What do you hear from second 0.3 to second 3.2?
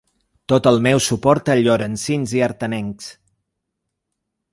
Tot el meu suport a llorencins i artanencs.